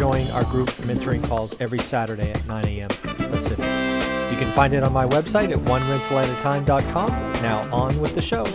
[0.00, 2.88] join our group mentoring calls every Saturday at 9 a.m.
[2.88, 3.66] Pacific.
[4.32, 7.08] You can find it on my website at onerentalatatime.com.
[7.42, 8.46] Now on with the show.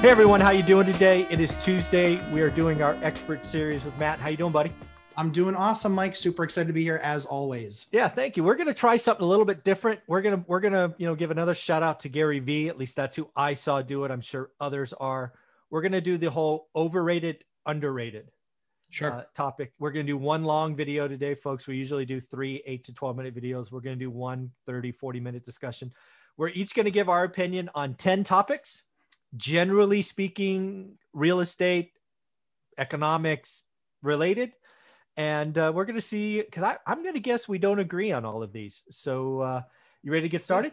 [0.00, 1.28] Hey everyone, how you doing today?
[1.30, 2.20] It is Tuesday.
[2.32, 4.18] We are doing our expert series with Matt.
[4.18, 4.72] How you doing, buddy?
[5.16, 6.16] I'm doing awesome, Mike.
[6.16, 7.86] Super excited to be here as always.
[7.92, 8.42] Yeah, thank you.
[8.42, 10.00] We're gonna try something a little bit different.
[10.08, 12.68] We're gonna we're gonna you know give another shout out to Gary Vee.
[12.68, 14.10] At least that's who I saw do it.
[14.10, 15.34] I'm sure others are.
[15.70, 18.32] We're gonna do the whole overrated, underrated
[18.90, 19.12] Sure.
[19.12, 19.72] uh, topic.
[19.78, 21.66] We're going to do one long video today, folks.
[21.66, 23.70] We usually do three, eight to 12 minute videos.
[23.70, 25.92] We're going to do one 30, 40 minute discussion.
[26.36, 28.82] We're each going to give our opinion on 10 topics,
[29.36, 31.92] generally speaking, real estate,
[32.78, 33.62] economics
[34.02, 34.52] related.
[35.16, 38.24] And uh, we're going to see, because I'm going to guess we don't agree on
[38.24, 38.82] all of these.
[38.90, 39.62] So, uh,
[40.02, 40.72] you ready to get started?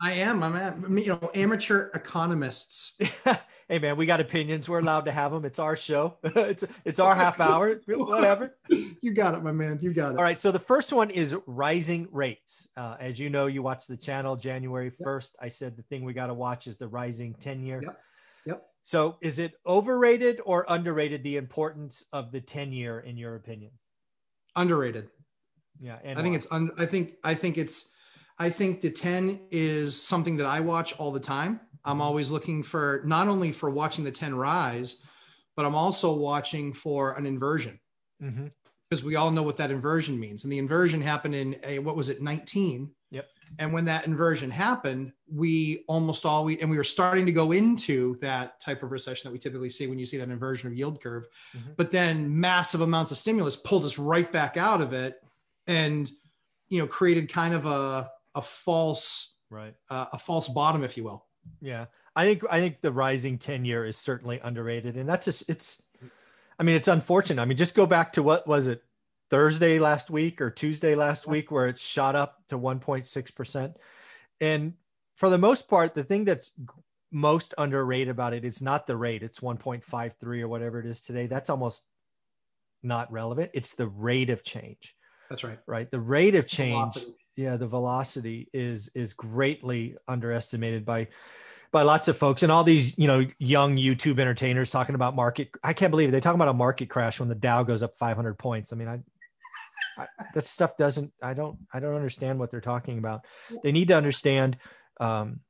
[0.00, 0.42] I am.
[0.42, 2.98] I'm, at, you know, amateur economists.
[3.68, 4.68] hey man, we got opinions.
[4.68, 5.44] We're allowed to have them.
[5.44, 6.18] It's our show.
[6.22, 7.80] it's it's our half hour.
[7.86, 8.56] Whatever.
[8.68, 9.78] You got it, my man.
[9.80, 10.18] You got it.
[10.18, 10.38] All right.
[10.38, 12.68] So the first one is rising rates.
[12.76, 15.34] Uh, as you know, you watch the channel January first.
[15.40, 17.80] I said the thing we got to watch is the rising ten year.
[17.82, 18.00] Yep.
[18.46, 18.66] Yep.
[18.82, 23.72] So is it overrated or underrated the importance of the ten year in your opinion?
[24.54, 25.08] Underrated.
[25.80, 25.98] Yeah.
[26.04, 26.36] And I think why?
[26.36, 26.52] it's.
[26.52, 27.14] Un, I think.
[27.24, 27.90] I think it's.
[28.38, 31.60] I think the ten is something that I watch all the time.
[31.84, 35.02] I'm always looking for not only for watching the ten rise,
[35.56, 37.80] but I'm also watching for an inversion
[38.22, 38.50] Mhm.
[38.90, 40.44] because we all know what that inversion means.
[40.44, 42.90] And the inversion happened in a, what was it, 19?
[43.10, 43.28] Yep.
[43.58, 48.16] And when that inversion happened, we almost always, and we were starting to go into
[48.16, 51.00] that type of recession that we typically see when you see that inversion of yield
[51.00, 51.26] curve.
[51.56, 51.76] Mhm.
[51.76, 55.22] But then massive amounts of stimulus pulled us right back out of it
[55.68, 56.10] and,
[56.68, 59.74] you know, created kind of a, a false, right.
[59.90, 61.24] uh, a false bottom, if you will.
[61.60, 65.48] Yeah, I think I think the rising ten year is certainly underrated, and that's just
[65.48, 65.82] it's.
[66.58, 67.42] I mean, it's unfortunate.
[67.42, 68.82] I mean, just go back to what was it
[69.30, 73.30] Thursday last week or Tuesday last week where it shot up to one point six
[73.30, 73.78] percent,
[74.40, 74.74] and
[75.16, 76.52] for the most part, the thing that's
[77.10, 79.22] most underrated about it is not the rate.
[79.22, 81.26] It's one point five three or whatever it is today.
[81.26, 81.82] That's almost
[82.82, 83.50] not relevant.
[83.54, 84.94] It's the rate of change,
[85.28, 85.58] That's right.
[85.66, 85.90] right?
[85.90, 87.14] The rate of change Velocity.
[87.36, 91.06] Yeah the velocity is is greatly underestimated by
[91.70, 95.50] by lots of folks and all these you know young youtube entertainers talking about market
[95.62, 96.12] i can't believe it.
[96.12, 98.88] they talk about a market crash when the dow goes up 500 points i mean
[98.88, 98.98] i,
[99.98, 103.24] I that stuff doesn't i don't i don't understand what they're talking about
[103.62, 104.56] they need to understand
[104.98, 105.40] um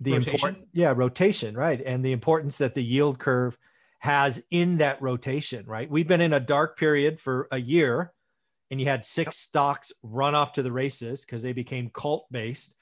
[0.00, 0.34] the Rotation?
[0.34, 3.58] important yeah rotation right and the importance that the yield curve
[3.98, 8.12] has in that rotation right we've been in a dark period for a year
[8.70, 12.74] and you had six stocks run off to the races because they became cult based.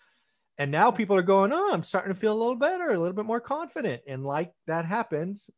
[0.59, 3.15] And now people are going, oh, I'm starting to feel a little better, a little
[3.15, 4.03] bit more confident.
[4.07, 5.51] And like that happens,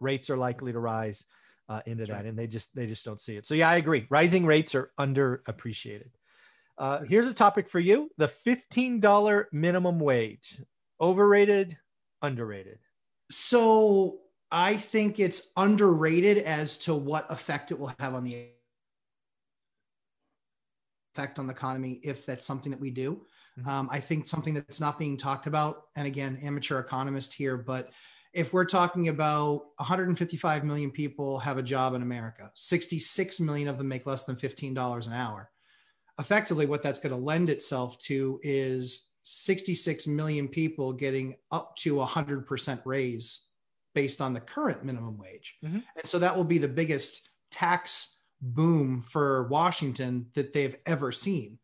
[0.00, 1.24] rates are likely to rise
[1.68, 2.26] uh, into that, right.
[2.26, 3.46] and they just they just don't see it.
[3.46, 4.06] So yeah, I agree.
[4.10, 6.10] Rising rates are underappreciated.
[6.76, 10.60] Uh, here's a topic for you: the fifteen dollar minimum wage,
[11.00, 11.76] overrated,
[12.22, 12.78] underrated.
[13.30, 14.18] So
[14.50, 18.48] I think it's underrated as to what effect it will have on the
[21.14, 23.26] effect on the economy if that's something that we do.
[23.58, 23.66] Mhm.
[23.66, 27.90] Um, I think something that's not being talked about, and again, amateur economist here, but
[28.32, 33.76] if we're talking about 155 million people have a job in America, 66 million of
[33.76, 35.50] them make less than $15 an hour.
[36.18, 42.00] Effectively, what that's going to lend itself to is 66 million people getting up to
[42.00, 43.48] a 100% raise
[43.94, 45.56] based on the current minimum wage.
[45.64, 45.82] Mhm.
[45.96, 51.58] And so that will be the biggest tax boom for Washington that they've ever seen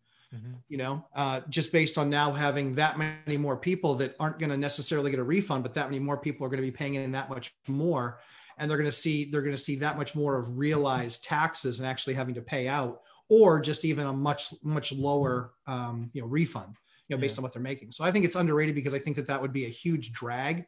[0.69, 4.51] you know, uh, just based on now having that many more people that aren't going
[4.51, 6.95] to necessarily get a refund, but that many more people are going to be paying
[6.95, 8.19] in that much more,
[8.59, 11.79] and they're going to see they're going to see that much more of realized taxes
[11.79, 16.21] and actually having to pay out, or just even a much much lower um, you
[16.21, 16.75] know refund,
[17.09, 17.41] you know, based Yeah.
[17.41, 17.93] on what they're making.
[17.93, 20.67] So I think it's underrated because I think that that would be a huge drag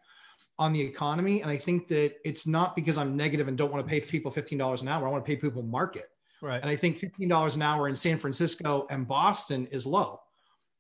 [0.59, 3.85] on the economy, and I think that it's not because I'm negative and don't want
[3.85, 5.07] to pay people fifteen dollars an hour.
[5.07, 6.07] I want to pay people market.
[6.41, 6.61] Right.
[6.61, 10.21] And I think $15 an hour in San Francisco and Boston is low.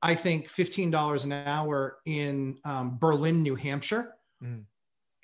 [0.01, 4.63] I think $15 an hour in um, Berlin, New Hampshire Mm.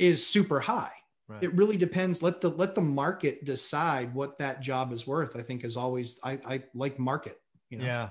[0.01, 0.91] is super high.
[1.29, 1.45] Right.
[1.45, 2.21] It really depends.
[2.21, 5.37] Let the let the market decide what that job is worth.
[5.37, 7.41] I think is always I, I like market.
[7.71, 7.85] You know?
[7.85, 8.09] Yeah.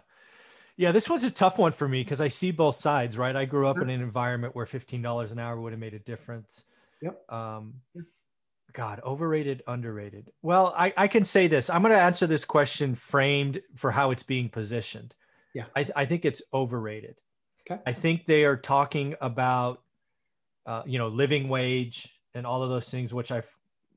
[0.75, 3.35] Yeah, this one's a tough one for me because I see both sides, right?
[3.35, 6.65] I grew up in an environment where $15 an hour would have made a difference.
[7.01, 7.31] Yep.
[7.31, 7.75] Um,
[8.73, 10.31] God, overrated, underrated.
[10.41, 11.69] Well, I, I can say this.
[11.69, 15.13] I'm going to answer this question framed for how it's being positioned.
[15.53, 15.65] Yeah.
[15.75, 17.19] I, I think it's overrated.
[17.69, 17.79] Okay.
[17.85, 19.83] I think they are talking about,
[20.65, 23.49] uh, you know, living wage and all of those things, which I've,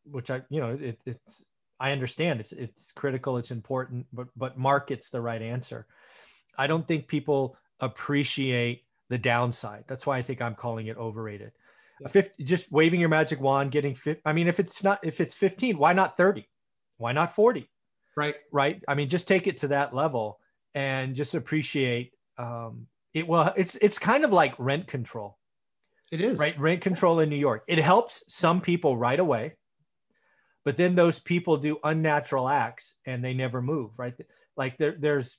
[0.05, 1.45] which I, you know, it, it's,
[1.81, 5.87] I understand it's, it's critical, it's important, but, but market's the right answer.
[6.59, 9.85] I don't think people appreciate the downside.
[9.87, 11.53] That's why I think I'm calling it overrated.
[12.01, 12.09] Yeah.
[12.09, 14.21] 50, just waving your magic wand, getting fit.
[14.25, 16.47] I mean, if it's not, if it's 15, why not 30?
[16.99, 17.69] Why not 40?
[18.17, 18.35] Right.
[18.53, 18.83] Right.
[18.89, 20.41] I mean, just take it to that level
[20.75, 23.27] and just appreciate um, it.
[23.27, 25.39] Well, it's, it's kind of like rent control.
[26.13, 26.59] It is right.
[26.59, 27.65] Rent control in New York.
[27.67, 29.55] It helps some people right away,
[30.65, 33.91] but then those people do unnatural acts and they never move.
[33.97, 34.15] Right.
[34.57, 35.37] Like there, there's,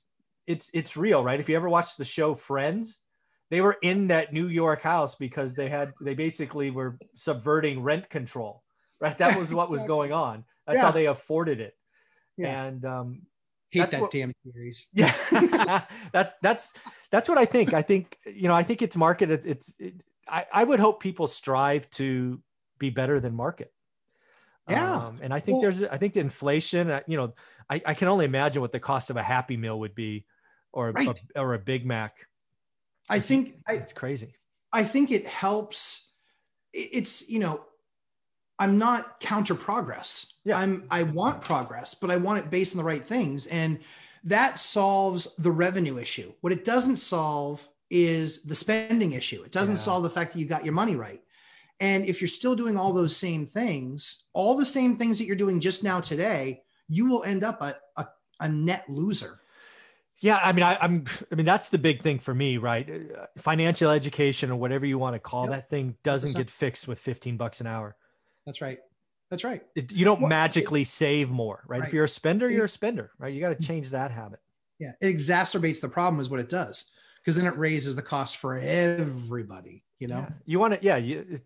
[0.48, 1.38] it's, it's real, right?
[1.38, 2.98] If you ever watched the show Friends,
[3.50, 8.10] they were in that New York house because they had they basically were subverting rent
[8.10, 8.62] control.
[9.00, 10.44] Right, that was what was going on.
[10.66, 10.82] That's yeah.
[10.82, 11.74] how they afforded it.
[12.36, 12.64] Yeah.
[12.64, 13.22] And um,
[13.70, 14.86] hate that what, damn series.
[14.92, 16.72] Yeah, that's that's
[17.10, 17.72] that's what I think.
[17.74, 19.30] I think you know I think it's market.
[19.30, 19.94] It's, it's it,
[20.28, 22.42] I I would hope people strive to
[22.78, 23.72] be better than market.
[24.68, 26.90] Yeah, um, and I think well, there's I think the inflation.
[26.90, 27.32] Uh, you know,
[27.70, 30.26] I, I can only imagine what the cost of a Happy Meal would be,
[30.72, 31.20] or right.
[31.34, 32.28] a, or a Big Mac
[33.08, 34.34] I think it's crazy.
[34.72, 36.08] I think it helps.
[36.72, 37.64] It's you know,
[38.58, 40.34] I'm not counter progress.
[40.44, 40.58] Yeah.
[40.58, 43.78] I'm I want progress, but I want it based on the right things, and
[44.24, 46.32] that solves the revenue issue.
[46.40, 49.42] What it doesn't solve is the spending issue.
[49.42, 49.80] It doesn't yeah.
[49.80, 51.22] solve the fact that you got your money right.
[51.80, 55.36] And if you're still doing all those same things, all the same things that you're
[55.36, 58.06] doing just now today, you will end up a, a,
[58.40, 59.37] a net loser.
[60.20, 62.88] Yeah, I mean, I, am I mean, that's the big thing for me, right?
[62.90, 65.52] Uh, financial education or whatever you want to call yep.
[65.52, 66.36] that thing doesn't 100%.
[66.36, 67.94] get fixed with 15 bucks an hour.
[68.44, 68.78] That's right.
[69.30, 69.62] That's right.
[69.76, 71.80] It, you don't well, magically it, save more, right?
[71.80, 71.86] right?
[71.86, 73.32] If you're a spender, you're a spender, right?
[73.32, 73.64] You got to mm-hmm.
[73.64, 74.40] change that habit.
[74.80, 76.90] Yeah, it exacerbates the problem, is what it does,
[77.20, 79.82] because then it raises the cost for everybody.
[79.98, 80.28] You know, yeah.
[80.46, 80.96] you want to, yeah.
[80.96, 81.38] You,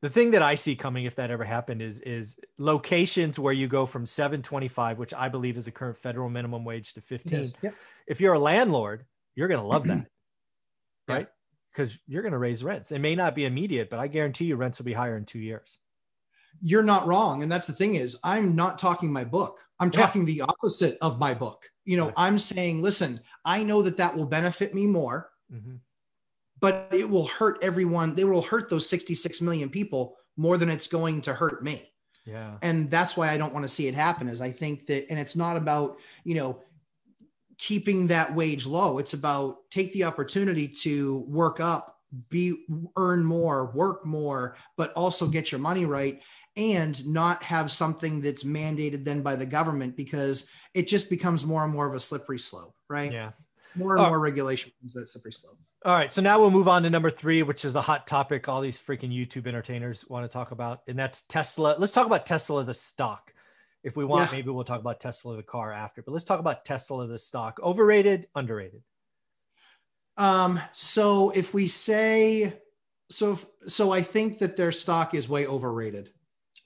[0.00, 3.66] the thing that I see coming, if that ever happened, is is locations where you
[3.66, 7.48] go from 725, which I believe is the current federal minimum wage, to 15.
[7.60, 7.74] Yep
[8.06, 9.04] if you're a landlord,
[9.34, 10.06] you're going to love that,
[11.08, 11.28] right?
[11.72, 12.92] Because you're going to raise rents.
[12.92, 15.38] It may not be immediate, but I guarantee you rents will be higher in two
[15.38, 15.78] years.
[16.62, 19.60] You're not wrong, and that's the thing is, I'm not talking my book.
[19.78, 20.34] I'm talking yeah.
[20.34, 21.68] the opposite of my book.
[21.84, 25.76] You know, I'm saying, listen, I know that that will benefit me more, mm-hmm.
[26.60, 28.14] but it will hurt everyone.
[28.14, 31.92] They will hurt those 66 million people more than it's going to hurt me.
[32.26, 32.56] Yeah.
[32.60, 35.18] And that's why I don't want to see it happen is I think that and
[35.18, 36.60] it's not about, you know,
[37.58, 38.98] keeping that wage low.
[38.98, 41.98] It's about take the opportunity to work up,
[42.28, 42.64] be
[42.96, 46.20] earn more, work more, but also get your money right
[46.56, 51.64] and not have something that's mandated then by the government because it just becomes more
[51.64, 53.12] and more of a slippery slope, right?
[53.12, 53.32] Yeah.
[53.74, 54.08] More and oh.
[54.08, 55.58] more regulation becomes that slippery slope.
[55.84, 56.10] All right.
[56.10, 58.80] So now we'll move on to number three, which is a hot topic all these
[58.80, 60.80] freaking YouTube entertainers want to talk about.
[60.88, 61.76] And that's Tesla.
[61.78, 63.32] Let's talk about Tesla, the stock.
[63.86, 64.38] If we want, yeah.
[64.38, 66.02] maybe we'll talk about Tesla the car after.
[66.02, 67.60] But let's talk about Tesla the stock.
[67.62, 68.82] Overrated, underrated.
[70.16, 72.52] Um, so if we say
[73.08, 76.10] so if, so I think that their stock is way overrated.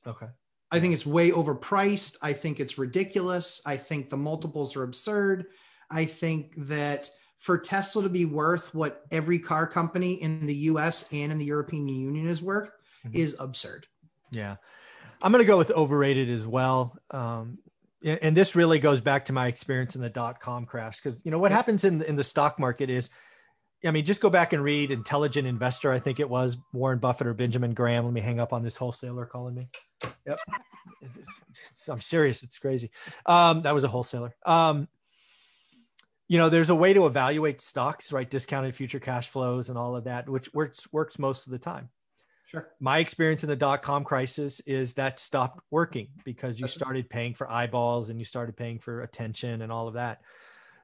[0.06, 0.28] Okay.
[0.70, 2.16] I think it's way overpriced.
[2.22, 3.60] I think it's ridiculous.
[3.66, 5.48] I think the multiples are absurd.
[5.90, 11.06] I think that for Tesla to be worth what every car company in the US
[11.12, 12.70] and in the European Union is worth
[13.04, 13.14] mm-hmm.
[13.14, 13.86] is absurd.
[14.30, 14.56] Yeah.
[15.22, 16.96] I'm going to go with overrated as well.
[17.10, 17.58] Um,
[18.02, 21.30] and this really goes back to my experience in the dot com crash because you
[21.30, 23.10] know what happens in in the stock market is
[23.84, 25.90] I mean, just go back and read Intelligent Investor.
[25.90, 28.04] I think it was Warren Buffett or Benjamin Graham.
[28.04, 29.68] Let me hang up on this wholesaler calling me.
[30.26, 30.38] Yep.
[31.88, 32.42] I'm serious.
[32.42, 32.90] It's crazy.
[33.24, 34.34] Um, that was a wholesaler.
[34.44, 34.86] Um,
[36.28, 38.30] you know, there's a way to evaluate stocks, right?
[38.30, 41.88] Discounted future cash flows and all of that, which works works most of the time.
[42.50, 42.68] Sure.
[42.80, 47.32] My experience in the dot com crisis is that stopped working because you started paying
[47.32, 50.20] for eyeballs and you started paying for attention and all of that.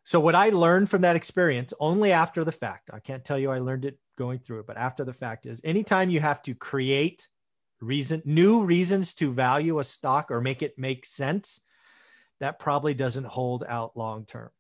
[0.04, 3.50] So, what I learned from that experience only after the fact, I can't tell you
[3.50, 6.54] I learned it going through it, but after the fact is anytime you have to
[6.54, 7.26] create
[7.80, 11.60] reason, new reasons to value a stock or make it make sense,
[12.38, 14.50] that probably doesn't hold out long term,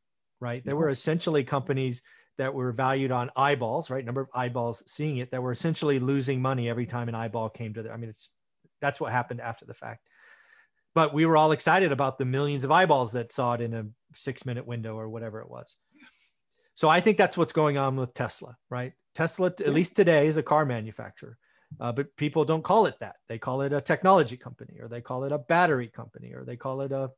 [0.40, 0.64] right?
[0.64, 2.02] There were essentially companies
[2.38, 4.04] that were valued on eyeballs, right?
[4.04, 7.74] Number of eyeballs seeing it that were essentially losing money every time an eyeball came
[7.74, 7.92] to there.
[7.92, 8.28] I mean, it's
[8.80, 10.06] that's what happened after the fact.
[10.94, 13.86] But we were all excited about the millions of eyeballs that saw it in a
[14.14, 15.76] six minute window or whatever it was.
[16.74, 18.92] So I think that's what's going on with Tesla, right?
[19.14, 21.38] Tesla, at least today, is a car manufacturer.
[21.80, 23.16] Uh, but people don't call it that.
[23.28, 26.56] They call it a technology company, or they call it a battery company, or they
[26.56, 27.10] call it a,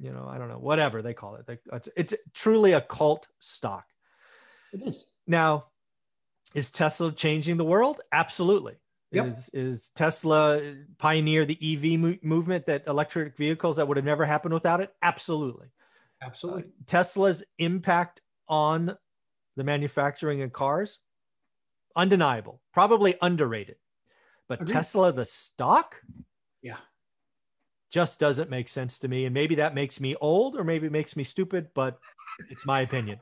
[0.00, 1.46] you know, I don't know, whatever they call it.
[1.46, 3.84] They, it's, it's truly a cult stock.
[4.74, 5.06] It is.
[5.26, 5.66] Now,
[6.54, 8.00] is Tesla changing the world?
[8.12, 8.74] Absolutely.
[9.12, 9.26] Yep.
[9.26, 14.24] Is, is Tesla pioneer the EV mo- movement that electric vehicles that would have never
[14.24, 14.92] happened without it?
[15.02, 15.68] Absolutely.
[16.20, 16.64] Absolutely.
[16.64, 18.96] Uh, Tesla's impact on
[19.56, 20.98] the manufacturing of cars,
[21.94, 23.76] undeniable, probably underrated.
[24.48, 24.74] But Agreed.
[24.74, 26.02] Tesla, the stock,
[26.60, 26.78] yeah,
[27.90, 29.24] just doesn't make sense to me.
[29.24, 31.98] And maybe that makes me old or maybe it makes me stupid, but
[32.50, 33.20] it's my opinion.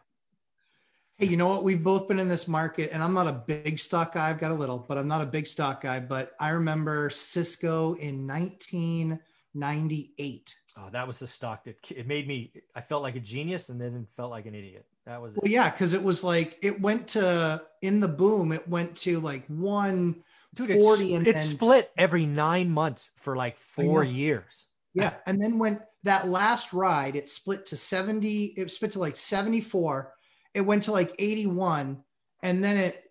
[1.23, 1.63] Hey, you know what?
[1.63, 4.29] We've both been in this market, and I'm not a big stock guy.
[4.29, 6.01] I've got a little, but I'm not a big stock guy.
[6.01, 10.57] But I remember Cisco in 1998.
[10.77, 12.53] Oh, that was the stock that it made me.
[12.75, 14.85] I felt like a genius, and then felt like an idiot.
[15.07, 18.51] That was well, yeah, because it was like it went to in the boom.
[18.51, 20.25] It went to like one
[20.57, 24.67] forty, and it split every nine months for like four years.
[24.93, 28.55] Yeah, and then when that last ride, it split to seventy.
[28.57, 30.15] It split to like seventy four.
[30.55, 32.03] It went to like eighty one,
[32.43, 33.11] and then it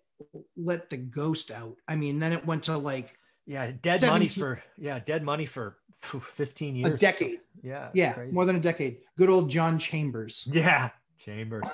[0.56, 1.76] let the ghost out.
[1.88, 5.46] I mean, then it went to like yeah, dead 17, money for yeah, dead money
[5.46, 6.94] for 15 years.
[6.94, 7.40] A decade.
[7.62, 7.90] Yeah.
[7.94, 8.12] Yeah.
[8.14, 8.32] Crazy.
[8.32, 8.98] More than a decade.
[9.16, 10.48] Good old John Chambers.
[10.50, 10.90] Yeah.
[11.18, 11.64] Chambers.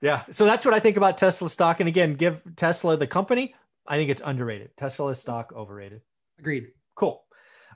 [0.00, 0.22] yeah.
[0.30, 1.80] So that's what I think about Tesla stock.
[1.80, 3.54] And again, give Tesla the company.
[3.86, 4.76] I think it's underrated.
[4.76, 6.02] Tesla stock overrated.
[6.38, 6.68] Agreed.
[6.94, 7.22] Cool.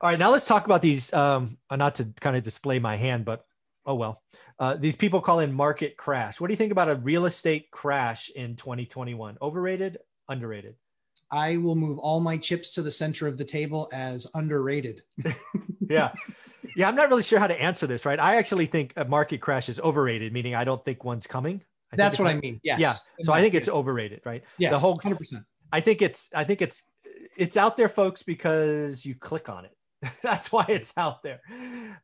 [0.01, 0.19] All right.
[0.19, 1.13] Now let's talk about these.
[1.13, 3.45] Um, uh, not to kind of display my hand, but
[3.87, 4.23] oh well.
[4.59, 6.41] Uh, these people call in market crash.
[6.41, 9.37] What do you think about a real estate crash in 2021?
[9.43, 10.77] Overrated, underrated?
[11.31, 15.03] I will move all my chips to the center of the table as underrated.
[15.89, 16.13] yeah.
[16.77, 16.89] Yeah.
[16.89, 18.21] I'm not really sure how to answer this, right?
[18.21, 21.61] I actually think a market crash is overrated, meaning I don't think one's coming.
[21.93, 22.61] I That's what like, I mean.
[22.63, 22.79] Yes.
[22.79, 22.95] Yeah.
[23.23, 24.45] So I think it's overrated, right?
[24.59, 24.71] Yeah.
[24.71, 25.45] The whole 100%.
[25.73, 26.83] I think it's, I think it's,
[27.37, 29.74] it's out there, folks, because you click on it.
[30.23, 31.41] That's why it's out there.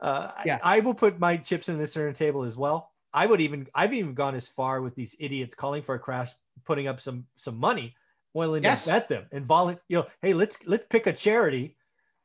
[0.00, 0.58] Uh, yeah.
[0.62, 2.90] I, I will put my chips in the center table as well.
[3.12, 6.30] I would even, I've even gone as far with these idiots calling for a crash,
[6.64, 7.94] putting up some, some money
[8.34, 8.84] willing yes.
[8.84, 9.82] to bet them and volunteer.
[9.88, 11.76] You know, hey, let's let's pick a charity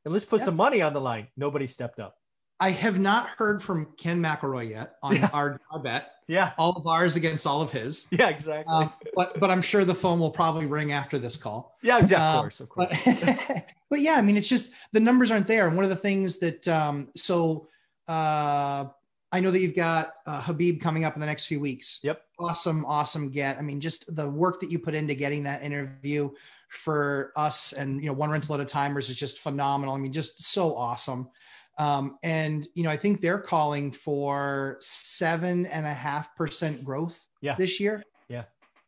[0.03, 1.27] and let's put some money on the line.
[1.36, 2.15] Nobody stepped up.
[2.59, 5.29] I have not heard from Ken McElroy yet on yeah.
[5.33, 6.12] our, bet.
[6.27, 8.07] Yeah, all of ours against all of his.
[8.12, 8.74] Yeah, exactly.
[8.74, 11.77] Um, but but I'm sure the phone will probably ring after this call.
[11.83, 12.25] Yeah, exactly.
[12.25, 12.88] Um, of course, of course.
[13.05, 15.67] But, but, yeah, I mean, it's just the numbers aren't there.
[15.67, 17.67] And one of the things that um, so
[18.07, 18.85] uh,
[19.31, 22.00] I know that you've got uh, Habib coming up in the next few weeks.
[22.03, 22.21] Yep.
[22.39, 23.57] Awesome, awesome get.
[23.57, 26.31] I mean, just the work that you put into getting that interview
[26.69, 29.93] for us and you know one rental at a timers is just phenomenal.
[29.93, 31.29] I mean, just so awesome.
[31.77, 37.25] Um, and you know, I think they're calling for seven and a half percent growth
[37.41, 37.55] yeah.
[37.58, 38.03] this year.
[38.29, 38.44] Yeah,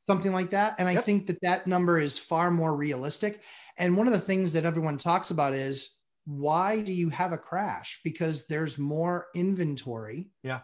[0.07, 0.75] something like that.
[0.79, 0.97] And yep.
[0.97, 3.41] I think that that number is far more realistic.
[3.77, 7.37] And one of the things that everyone talks about is why do you have a
[7.37, 7.99] crash?
[8.03, 10.29] Because there's more inventory.
[10.43, 10.61] Yeah.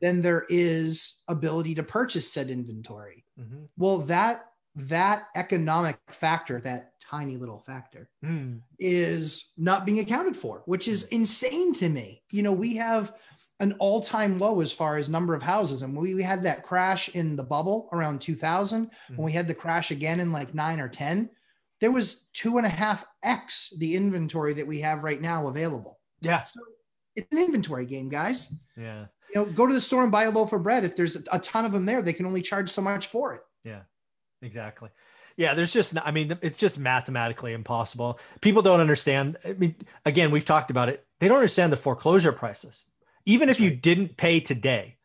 [0.00, 3.24] Than there is ability to purchase said inventory.
[3.40, 3.64] Mm-hmm.
[3.78, 4.44] Well, that
[4.76, 8.60] that economic factor, that tiny little factor, mm.
[8.78, 12.22] is not being accounted for, which is insane to me.
[12.30, 13.14] You know, we have
[13.60, 17.08] an all-time low as far as number of houses, and we, we had that crash
[17.10, 19.16] in the bubble around 2000 mm-hmm.
[19.16, 21.30] when we had the crash again in like nine or ten
[21.84, 25.98] there was two and a half X the inventory that we have right now available.
[26.22, 26.42] Yeah.
[26.42, 26.60] So
[27.14, 28.54] it's an inventory game, guys.
[28.74, 29.06] Yeah.
[29.34, 30.84] You know, go to the store and buy a loaf of bread.
[30.84, 33.42] If there's a ton of them there, they can only charge so much for it.
[33.64, 33.80] Yeah,
[34.44, 34.90] exactly.
[35.36, 38.20] Yeah, there's just, I mean, it's just mathematically impossible.
[38.40, 39.36] People don't understand.
[39.44, 39.74] I mean,
[40.04, 41.04] again, we've talked about it.
[41.18, 42.84] They don't understand the foreclosure prices.
[43.26, 44.96] Even if you didn't pay today,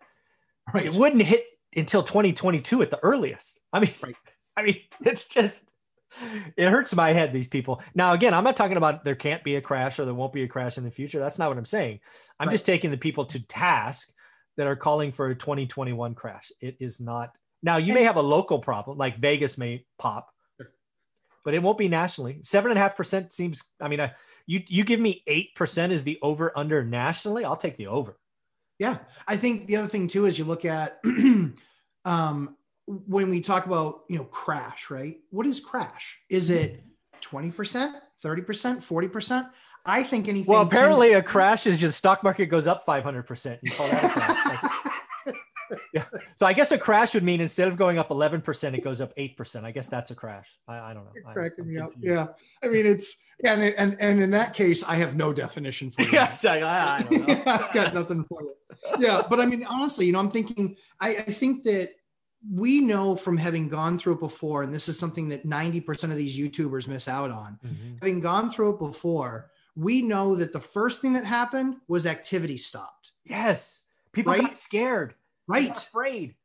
[0.73, 0.85] right.
[0.85, 3.59] it wouldn't hit until 2022 at the earliest.
[3.73, 4.15] I mean, right.
[4.57, 5.69] I mean, it's just
[6.57, 9.55] it hurts my head these people now again i'm not talking about there can't be
[9.55, 11.65] a crash or there won't be a crash in the future that's not what i'm
[11.65, 11.99] saying
[12.39, 12.53] i'm right.
[12.53, 14.11] just taking the people to task
[14.57, 18.21] that are calling for a 2021 crash it is not now you may have a
[18.21, 20.29] local problem like vegas may pop
[21.45, 22.41] but it won't be nationally.
[22.43, 24.13] Seven and a half percent seems i mean I,
[24.45, 28.17] you you give me eight percent is the over under nationally i'll take the over.
[28.77, 30.99] Yeah i think the other thing too is you look at
[32.05, 35.17] um when we talk about you know crash right?
[35.31, 36.19] What is crash?
[36.29, 36.83] Is it
[37.21, 37.53] 20%
[38.23, 39.49] 30% 40%
[39.85, 43.59] i think anything well apparently 10- a crash is just stock market goes up 500%
[43.61, 44.45] you call that a crash.
[44.45, 44.71] Like,
[45.93, 49.01] yeah so i guess a crash would mean instead of going up 11% it goes
[49.01, 51.91] up 8% i guess that's a crash i, I don't know You're cracking me up
[51.99, 52.27] yeah
[52.63, 56.09] i mean it's and, and and in that case i have no definition for you
[56.13, 56.35] yeah.
[56.45, 56.97] I, I
[57.45, 58.53] i've got nothing for you
[58.99, 61.89] yeah but i mean honestly you know i'm thinking i, I think that
[62.49, 66.15] we know from having gone through it before, and this is something that 90% of
[66.15, 67.59] these YouTubers miss out on.
[67.65, 67.95] Mm-hmm.
[68.01, 72.57] Having gone through it before, we know that the first thing that happened was activity
[72.57, 73.11] stopped.
[73.25, 73.81] Yes.
[74.13, 74.41] People right?
[74.41, 75.15] got scared.
[75.49, 75.77] Right.
[75.77, 76.35] afraid.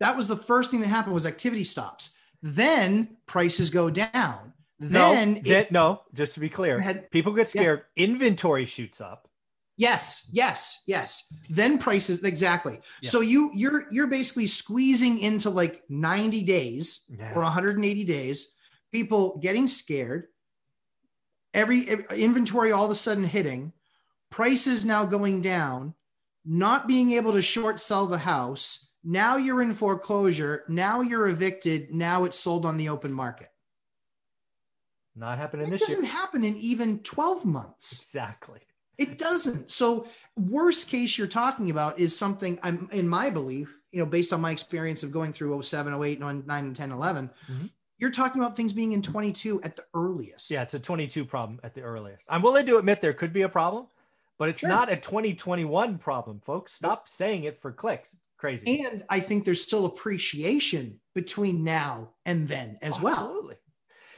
[0.00, 2.16] That was the first thing that happened was activity stops.
[2.42, 4.52] Then prices go down.
[4.78, 7.82] Then no, it, no just to be clear, had, people get scared.
[7.96, 8.04] Yeah.
[8.04, 9.28] Inventory shoots up.
[9.76, 11.32] Yes, yes, yes.
[11.48, 12.80] Then prices exactly.
[13.00, 13.10] Yeah.
[13.10, 17.32] So you you're you're basically squeezing into like 90 days yeah.
[17.32, 18.54] or 180 days,
[18.92, 20.26] people getting scared,
[21.54, 23.72] every inventory all of a sudden hitting,
[24.30, 25.94] prices now going down,
[26.48, 28.88] not being able to short sell the house.
[29.04, 30.64] Now you're in foreclosure.
[30.66, 31.92] Now you're evicted.
[31.92, 33.50] Now it's sold on the open market.
[35.14, 35.98] Not happening it this year.
[35.98, 38.00] It doesn't happen in even 12 months.
[38.00, 38.60] Exactly.
[38.96, 39.70] It doesn't.
[39.70, 44.32] So worst case you're talking about is something I'm in my belief, you know, based
[44.32, 47.66] on my experience of going through 07, 08, 9, 9 10, 11, mm-hmm.
[47.98, 50.50] you're talking about things being in 22 at the earliest.
[50.50, 52.24] Yeah, it's a 22 problem at the earliest.
[52.28, 53.86] I'm willing to admit there could be a problem,
[54.38, 54.68] but it's sure.
[54.68, 56.72] not a 2021 problem, folks.
[56.72, 58.14] Stop saying it for clicks.
[58.36, 58.84] Crazy.
[58.84, 63.14] And I think there's still appreciation between now and then as oh, well.
[63.14, 63.56] Absolutely.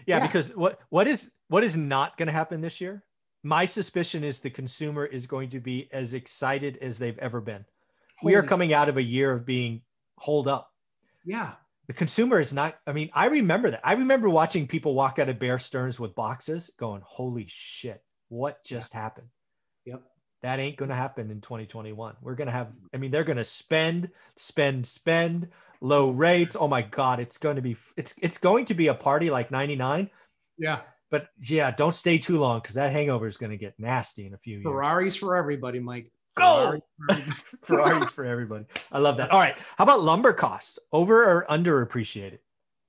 [0.06, 3.04] Yeah, yeah, because what what is what is not going to happen this year
[3.42, 7.64] my suspicion is the consumer is going to be as excited as they've ever been.
[8.18, 9.82] Holy we are coming out of a year of being
[10.18, 10.70] holed up.
[11.24, 11.52] Yeah.
[11.86, 13.80] The consumer is not, I mean, I remember that.
[13.82, 18.62] I remember watching people walk out of Bear Stearns with boxes going, holy shit, what
[18.64, 19.00] just yeah.
[19.00, 19.28] happened?
[19.86, 20.02] Yep.
[20.42, 22.16] That ain't going to happen in 2021.
[22.22, 25.48] We're going to have, I mean, they're going to spend, spend, spend,
[25.82, 26.56] low rates.
[26.58, 29.50] Oh my God, it's going to be, it's, it's going to be a party like
[29.50, 30.08] 99.
[30.58, 34.26] Yeah but yeah, don't stay too long because that hangover is going to get nasty
[34.26, 34.64] in a few years.
[34.64, 36.10] Ferraris for everybody, Mike.
[36.36, 36.80] Go!
[37.62, 38.64] Ferraris for everybody.
[38.92, 39.30] I love that.
[39.30, 39.56] All right.
[39.76, 40.78] How about lumber cost?
[40.92, 42.38] Over or underappreciated?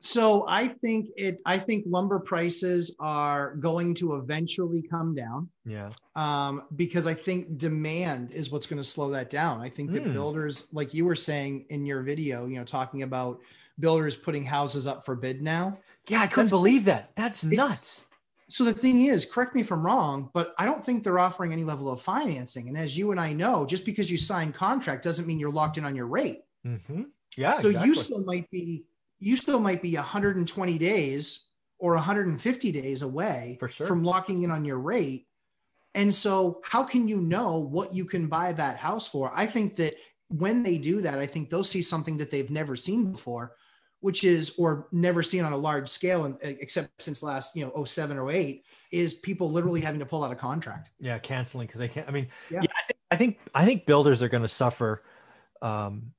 [0.01, 1.39] So I think it.
[1.45, 5.49] I think lumber prices are going to eventually come down.
[5.65, 5.89] Yeah.
[6.15, 9.61] Um, because I think demand is what's going to slow that down.
[9.61, 10.13] I think that mm.
[10.13, 13.39] builders, like you were saying in your video, you know, talking about
[13.79, 15.77] builders putting houses up for bid now.
[16.07, 17.11] Yeah, I couldn't believe that.
[17.15, 18.01] That's nuts
[18.51, 21.53] so the thing is, correct me if I'm wrong, but I don't think they're offering
[21.53, 22.67] any level of financing.
[22.67, 25.77] And as you and I know, just because you sign contract doesn't mean you're locked
[25.77, 26.41] in on your rate.
[26.67, 27.03] Mm-hmm.
[27.37, 27.53] Yeah.
[27.61, 27.87] So exactly.
[27.87, 28.83] you still might be
[29.21, 33.87] you still might be 120 days or 150 days away sure.
[33.87, 35.27] from locking in on your rate.
[35.93, 39.31] And so how can you know what you can buy that house for?
[39.33, 39.93] I think that
[40.29, 43.55] when they do that, I think they'll see something that they've never seen before,
[43.99, 47.85] which is or never seen on a large scale and except since last you know
[47.85, 51.79] 07 or 08 is people literally having to pull out a contract yeah canceling because
[51.79, 54.41] they can't i mean yeah, yeah I, think, I, think, i think builders are going
[54.41, 55.03] to suffer
[55.61, 56.13] um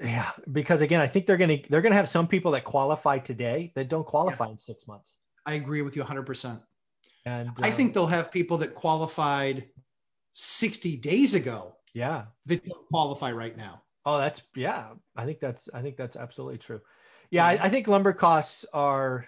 [0.00, 2.64] yeah because again i think they're going to they're going to have some people that
[2.64, 4.52] qualify today that don't qualify yeah.
[4.52, 6.60] in six months i agree with you 100%
[7.24, 9.68] and i think um, they'll have people that qualified
[10.34, 14.86] 60 days ago yeah that don't qualify right now Oh, that's yeah.
[15.16, 16.80] I think that's I think that's absolutely true.
[17.30, 19.26] Yeah, I, I, think lumber costs are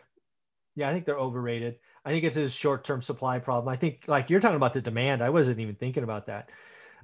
[0.76, 1.80] yeah, I think they're overrated.
[2.04, 3.68] I think it's a short-term supply problem.
[3.68, 5.20] I think like you're talking about the demand.
[5.20, 6.50] I wasn't even thinking about that.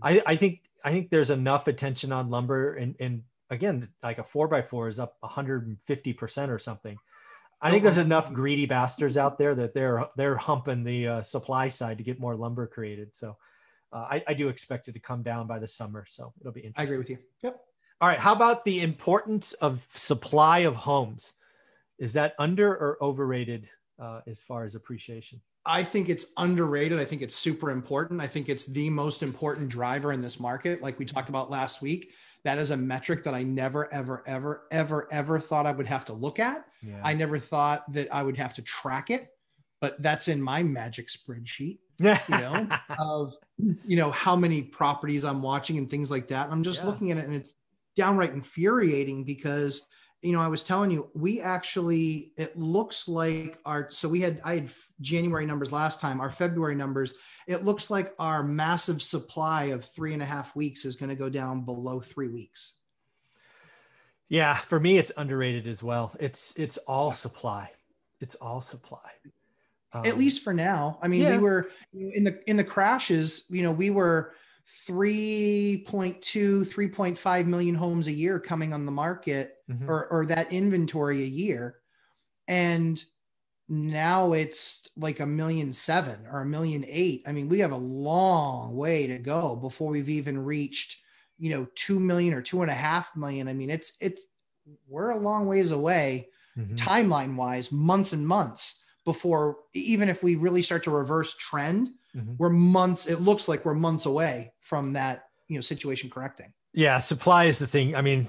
[0.00, 4.24] I, I think I think there's enough attention on lumber and and again, like a
[4.24, 6.98] four by four is up 150 percent or something.
[7.60, 11.68] I think there's enough greedy bastards out there that they're they're humping the uh, supply
[11.68, 13.14] side to get more lumber created.
[13.14, 13.38] So
[13.90, 16.04] uh, I, I, do expect it to come down by the summer.
[16.06, 16.82] So it'll be interesting.
[16.82, 17.18] I agree with you.
[17.42, 17.60] Yep.
[18.00, 18.18] All right.
[18.18, 21.32] How about the importance of supply of homes?
[21.98, 25.40] Is that under or overrated uh, as far as appreciation?
[25.66, 26.98] I think it's underrated.
[26.98, 28.20] I think it's super important.
[28.20, 30.82] I think it's the most important driver in this market.
[30.82, 32.12] Like we talked about last week,
[32.44, 36.04] that is a metric that I never, ever, ever, ever, ever thought I would have
[36.06, 36.66] to look at.
[36.82, 37.00] Yeah.
[37.02, 39.28] I never thought that I would have to track it,
[39.80, 41.78] but that's in my magic spreadsheet.
[41.98, 43.34] you know, of
[43.86, 46.46] you know how many properties I'm watching and things like that.
[46.46, 46.88] And I'm just yeah.
[46.88, 47.54] looking at it and it's
[47.96, 49.86] downright infuriating because
[50.24, 54.40] you know I was telling you we actually it looks like our so we had
[54.42, 57.14] I had January numbers last time our February numbers
[57.46, 61.14] it looks like our massive supply of three and a half weeks is going to
[61.14, 62.78] go down below three weeks.
[64.30, 66.16] Yeah, for me it's underrated as well.
[66.18, 67.70] It's it's all supply.
[68.20, 69.10] It's all supply.
[69.92, 70.98] Um, At least for now.
[71.02, 71.36] I mean, yeah.
[71.36, 74.32] we were in the in the crashes, you know, we were
[74.88, 76.18] 3.2
[76.64, 79.88] 3.5 million homes a year coming on the market mm-hmm.
[79.88, 81.76] or or that inventory a year.
[82.46, 83.02] And
[83.68, 87.22] now it's like a million seven or a million eight.
[87.26, 90.98] I mean, we have a long way to go before we've even reached,
[91.38, 93.48] you know, two million or two and a half million.
[93.48, 94.26] I mean, it's it's
[94.86, 96.74] we're a long ways away, mm-hmm.
[96.74, 102.34] timeline wise, months and months before, even if we really start to reverse trend, mm-hmm.
[102.38, 106.52] we're months, it looks like we're months away from that, you know, situation correcting.
[106.72, 106.98] Yeah.
[106.98, 107.94] Supply is the thing.
[107.94, 108.28] I mean,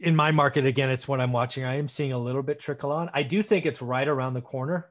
[0.00, 1.64] in my market, again, it's what I'm watching.
[1.64, 3.10] I am seeing a little bit trickle on.
[3.14, 4.90] I do think it's right around the corner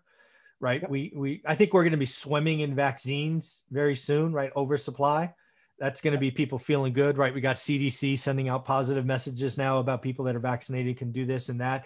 [0.63, 0.81] right?
[0.81, 0.89] Yep.
[0.89, 4.51] We we I think we're going to be swimming in vaccines very soon, right?
[4.55, 5.33] Oversupply.
[5.77, 7.33] That's going to be people feeling good, right?
[7.33, 11.25] We got CDC sending out positive messages now about people that are vaccinated can do
[11.25, 11.83] this and that.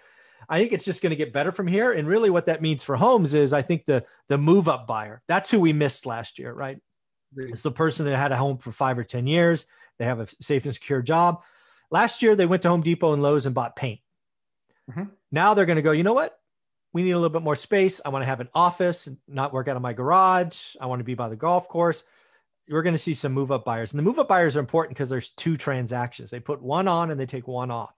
[0.47, 1.93] I think it's just going to get better from here.
[1.93, 5.23] And really, what that means for homes is, I think the the move up buyer.
[5.27, 6.77] That's who we missed last year, right?
[7.35, 9.65] It's the person that had a home for five or ten years.
[9.97, 11.41] They have a safe and secure job.
[11.89, 14.01] Last year, they went to Home Depot and Lowe's and bought paint.
[14.91, 15.03] Mm-hmm.
[15.31, 15.91] Now they're going to go.
[15.91, 16.37] You know what?
[16.93, 18.01] we need a little bit more space.
[18.03, 20.75] I want to have an office, not work out of my garage.
[20.81, 22.03] I want to be by the golf course.
[22.67, 23.93] We're going to see some move up buyers.
[23.93, 26.31] And the move up buyers are important because there's two transactions.
[26.31, 27.93] They put one on and they take one off.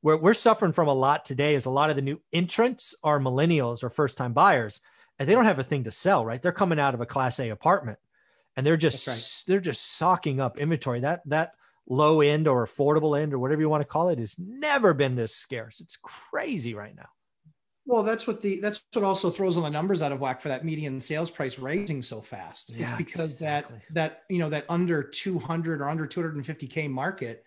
[0.00, 3.20] Where we're suffering from a lot today is a lot of the new entrants are
[3.20, 4.80] millennials or first time buyers,
[5.18, 6.40] and they don't have a thing to sell, right?
[6.40, 7.98] They're coming out of a class A apartment
[8.56, 9.44] and they're just right.
[9.46, 11.00] they're just socking up inventory.
[11.00, 11.52] That that
[11.90, 15.16] low end or affordable end or whatever you want to call it has never been
[15.16, 15.80] this scarce.
[15.80, 17.08] It's crazy right now.
[17.84, 20.48] Well, that's what the that's what also throws all the numbers out of whack for
[20.48, 22.70] that median sales price rising so fast.
[22.70, 23.78] Yeah, it's because exactly.
[23.90, 27.44] that that you know that under 200 or under 250k market,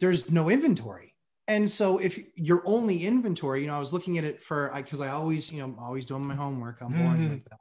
[0.00, 1.14] there's no inventory.
[1.46, 5.00] And so if your only inventory, you know, I was looking at it for because
[5.00, 6.80] I, I, always, you know, always doing my homework.
[6.80, 7.32] I'm boring mm-hmm.
[7.34, 7.60] like that.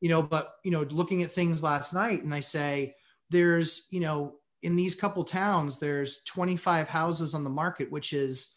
[0.00, 2.94] You know, but you know, looking at things last night and I say
[3.30, 8.56] there's, you know, in these couple towns, there's 25 houses on the market, which is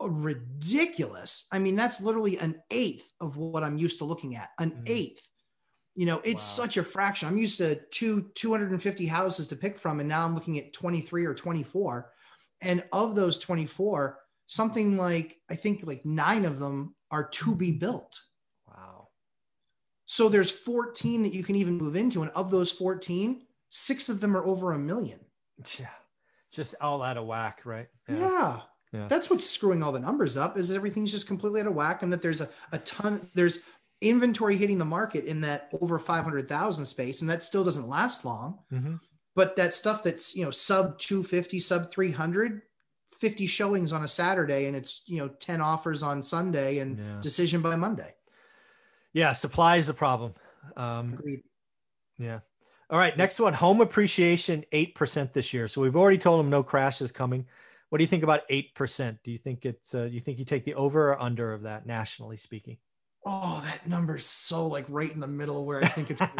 [0.00, 1.46] ridiculous.
[1.52, 4.50] I mean, that's literally an eighth of what I'm used to looking at.
[4.58, 4.82] An mm.
[4.86, 5.28] eighth.
[5.94, 6.64] You know, it's wow.
[6.64, 7.28] such a fraction.
[7.28, 11.24] I'm used to two 250 houses to pick from, and now I'm looking at 23
[11.24, 12.10] or 24.
[12.62, 17.70] And of those 24, something like I think like nine of them are to be
[17.72, 18.20] built.
[18.66, 19.08] Wow.
[20.06, 24.20] So there's 14 that you can even move into, and of those 14, six of
[24.20, 25.20] them are over a million.
[25.78, 25.86] Yeah,
[26.52, 27.88] just all out of whack, right?
[28.08, 28.18] Yeah.
[28.18, 28.60] yeah.
[28.92, 29.08] Yeah.
[29.08, 32.12] That's what's screwing all the numbers up is everything's just completely out of whack and
[32.12, 33.58] that there's a, a ton there's
[34.00, 38.60] inventory hitting the market in that over 500,000 space and that still doesn't last long.
[38.72, 38.96] Mm-hmm.
[39.34, 42.62] But that stuff that's, you know, sub 250, sub 300,
[43.18, 47.20] 50 showings on a Saturday and it's, you know, 10 offers on Sunday and yeah.
[47.20, 48.14] decision by Monday.
[49.12, 50.34] Yeah, supply is the problem.
[50.76, 51.42] Um, Agreed.
[52.16, 52.40] Yeah.
[52.94, 55.66] All right, next one, home appreciation 8% this year.
[55.66, 57.44] So we've already told them no crash is coming.
[57.88, 59.18] What do you think about eight percent?
[59.24, 59.96] Do you think it's?
[59.96, 62.76] Uh, do you think you take the over or under of that, nationally speaking?
[63.26, 66.20] Oh, that number's so like right in the middle where I think it's.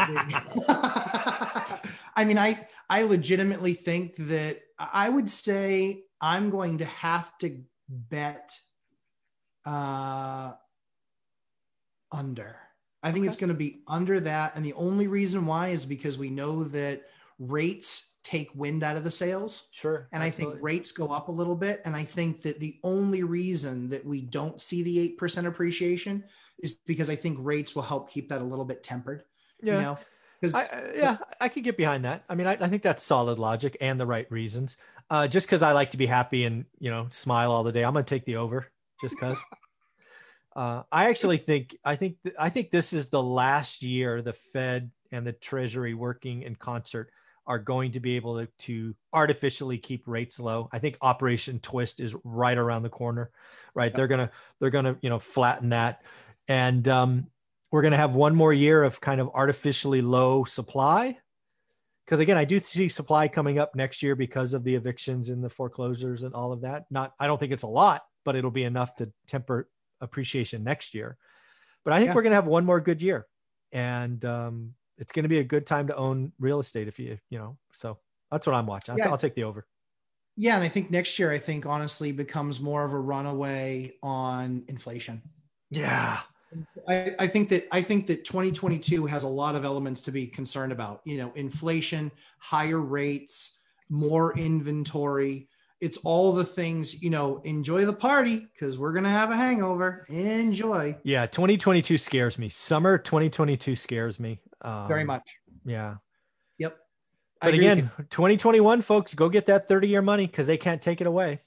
[2.17, 7.64] I mean, I I legitimately think that I would say I'm going to have to
[7.88, 8.57] bet
[9.67, 10.53] uh,
[12.12, 12.59] under.
[13.05, 13.29] I think okay.
[13.29, 16.64] it's going to be under that, and the only reason why is because we know
[16.64, 17.03] that
[17.38, 19.69] rates take wind out of the sails.
[19.71, 20.09] Sure.
[20.12, 20.47] And absolutely.
[20.47, 21.83] I think rates go up a little bit.
[21.85, 26.25] And I think that the only reason that we don't see the 8% appreciation
[26.59, 29.25] is because I think rates will help keep that a little bit tempered.
[29.62, 29.75] Yeah.
[29.75, 29.99] You know?
[30.40, 32.25] Because yeah, I could get behind that.
[32.29, 34.77] I mean, I, I, think that's solid logic and the right reasons.
[35.09, 37.83] Uh, just because I like to be happy and you know smile all the day,
[37.83, 38.67] I'm gonna take the over
[39.01, 39.38] just because.
[40.57, 44.33] uh, I actually think I think th- I think this is the last year the
[44.33, 47.11] Fed and the Treasury working in concert
[47.47, 50.69] are going to be able to, to artificially keep rates low.
[50.73, 53.31] I think Operation Twist is right around the corner,
[53.75, 53.90] right?
[53.90, 53.97] Yep.
[53.97, 56.03] They're gonna they're gonna you know flatten that,
[56.47, 57.27] and um,
[57.73, 61.19] we're gonna have one more year of kind of artificially low supply.
[62.05, 65.43] Because again, I do see supply coming up next year because of the evictions and
[65.43, 66.85] the foreclosures and all of that.
[66.90, 69.69] Not, I don't think it's a lot, but it'll be enough to temper
[70.00, 71.16] appreciation next year.
[71.85, 72.14] But I think yeah.
[72.14, 73.26] we're going to have one more good year,
[73.72, 77.12] and um, it's going to be a good time to own real estate if you,
[77.12, 77.98] if, you know, so
[78.30, 78.92] that's what I'm watching.
[78.92, 79.09] I'll, yeah.
[79.11, 79.66] I'll take the over.
[80.37, 80.57] Yeah.
[80.57, 85.22] And I think next year, I think honestly becomes more of a runaway on inflation.
[85.70, 86.20] Yeah.
[86.88, 90.26] I, I, think that I think that 2022 has a lot of elements to be
[90.26, 91.00] concerned about.
[91.04, 95.48] You know, inflation, higher rates, more inventory.
[95.85, 97.03] It's all the things.
[97.03, 100.05] You know, enjoy the party because we're gonna have a hangover.
[100.09, 100.97] Enjoy.
[101.05, 102.49] Yeah, 2022 scares me.
[102.49, 104.40] Summer 2022 scares me.
[104.62, 105.35] Um, Very much.
[105.64, 105.97] Yeah.
[106.59, 106.77] Yep.
[107.40, 111.07] But again, 2021, folks, go get that 30 year money because they can't take it
[111.07, 111.40] away.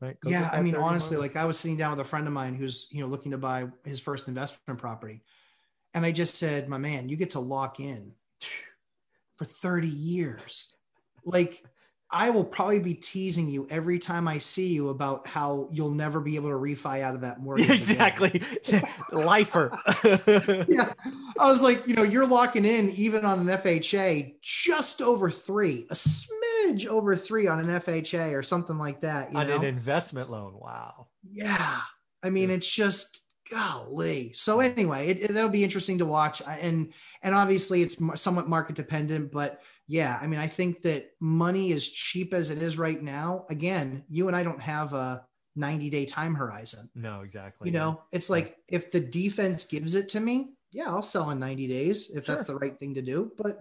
[0.00, 0.18] Right.
[0.20, 0.50] Go yeah.
[0.52, 1.28] I mean, honestly, money.
[1.28, 3.38] like I was sitting down with a friend of mine who's, you know, looking to
[3.38, 5.22] buy his first investment property.
[5.94, 8.12] And I just said, my man, you get to lock in
[9.36, 10.74] for 30 years.
[11.24, 11.64] Like,
[12.10, 16.20] I will probably be teasing you every time I see you about how you'll never
[16.20, 17.70] be able to refi out of that mortgage.
[17.70, 18.42] exactly.
[19.12, 19.76] Lifer.
[20.68, 20.92] yeah.
[21.38, 25.86] I was like, you know, you're locking in even on an FHA just over three,
[25.90, 29.34] a smidge over three on an FHA or something like that.
[29.34, 29.56] on know?
[29.56, 30.54] an investment loan.
[30.56, 31.08] Wow.
[31.28, 31.80] Yeah.
[32.22, 32.56] I mean, yeah.
[32.56, 34.32] it's just golly.
[34.34, 36.42] So anyway, it, it, that'll be interesting to watch.
[36.46, 41.70] And, and obviously it's somewhat market dependent, but yeah, I mean, I think that money
[41.70, 43.46] is cheap as it is right now.
[43.50, 46.90] Again, you and I don't have a 90 day time horizon.
[46.94, 47.68] No, exactly.
[47.68, 51.38] You know, it's like if the defense gives it to me, yeah, I'll sell in
[51.38, 52.34] 90 days if sure.
[52.34, 53.32] that's the right thing to do.
[53.38, 53.60] But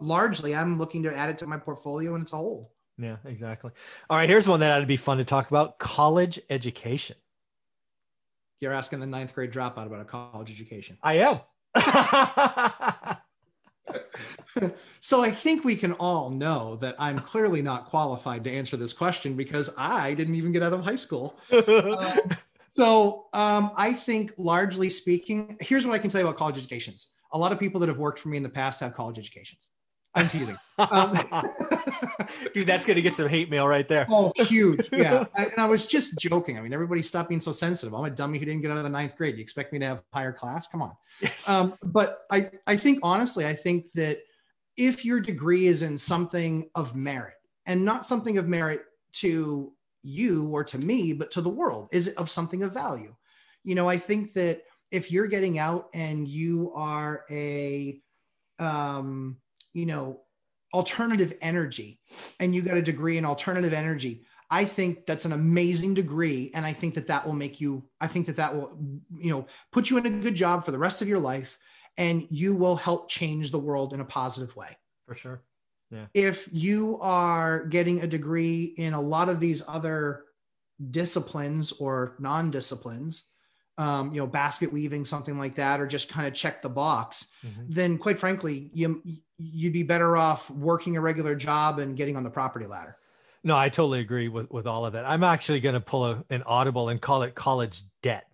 [0.00, 2.68] largely, I'm looking to add it to my portfolio and it's a hold.
[3.00, 3.70] Yeah, exactly.
[4.10, 7.16] All right, here's one that ought to be fun to talk about college education.
[8.60, 10.98] You're asking the ninth grade dropout about a college education.
[11.02, 11.40] I am.
[15.00, 18.92] so I think we can all know that I'm clearly not qualified to answer this
[18.92, 21.38] question because I didn't even get out of high school.
[21.52, 22.18] um,
[22.68, 27.12] so um, I think, largely speaking, here's what I can tell you about college educations.
[27.32, 29.70] A lot of people that have worked for me in the past have college educations.
[30.18, 30.56] I'm teasing.
[30.78, 31.12] Um,
[32.54, 34.06] Dude, that's going to get some hate mail right there.
[34.10, 34.88] Oh, huge.
[34.92, 35.26] Yeah.
[35.34, 36.58] And I was just joking.
[36.58, 37.94] I mean, everybody stop being so sensitive.
[37.94, 39.36] I'm a dummy who didn't get out of the ninth grade.
[39.36, 40.66] You expect me to have higher class?
[40.66, 40.92] Come on.
[41.20, 41.48] Yes.
[41.48, 44.18] Um, but I, I think, honestly, I think that
[44.76, 47.34] if your degree is in something of merit
[47.66, 52.08] and not something of merit to you or to me, but to the world, is
[52.08, 53.14] it of something of value?
[53.64, 58.00] You know, I think that if you're getting out and you are a,
[58.58, 59.36] um,
[59.78, 60.20] you know,
[60.74, 62.00] alternative energy
[62.40, 66.50] and you got a degree in alternative energy, I think that's an amazing degree.
[66.54, 68.78] And I think that that will make you, I think that that will,
[69.18, 71.58] you know, put you in a good job for the rest of your life
[71.96, 74.76] and you will help change the world in a positive way.
[75.06, 75.42] For sure.
[75.90, 76.06] Yeah.
[76.14, 80.24] If you are getting a degree in a lot of these other
[80.90, 83.30] disciplines or non disciplines,
[83.78, 87.32] um, you know, basket weaving, something like that, or just kind of check the box,
[87.46, 87.62] mm-hmm.
[87.68, 89.02] then quite frankly, you
[89.38, 92.96] you'd be better off working a regular job and getting on the property ladder.
[93.44, 95.04] No, I totally agree with with all of that.
[95.04, 98.26] I'm actually going to pull a, an audible and call it college debt.